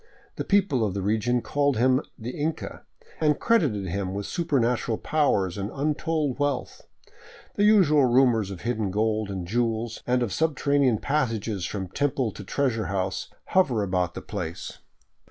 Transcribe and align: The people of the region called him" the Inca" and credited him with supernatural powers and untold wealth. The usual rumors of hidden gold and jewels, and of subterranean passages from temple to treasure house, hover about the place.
The 0.35 0.43
people 0.43 0.83
of 0.83 0.95
the 0.95 1.01
region 1.03 1.43
called 1.43 1.77
him" 1.77 2.01
the 2.27 2.31
Inca" 2.31 2.81
and 3.21 3.39
credited 3.39 3.85
him 3.85 4.15
with 4.15 4.25
supernatural 4.25 4.97
powers 4.97 5.59
and 5.59 5.69
untold 5.71 6.39
wealth. 6.39 6.87
The 7.53 7.65
usual 7.65 8.05
rumors 8.05 8.49
of 8.49 8.61
hidden 8.61 8.89
gold 8.89 9.29
and 9.29 9.45
jewels, 9.45 10.01
and 10.07 10.23
of 10.23 10.33
subterranean 10.33 10.97
passages 10.97 11.67
from 11.67 11.87
temple 11.87 12.31
to 12.31 12.43
treasure 12.43 12.87
house, 12.87 13.29
hover 13.49 13.83
about 13.83 14.15
the 14.15 14.23
place. 14.23 14.79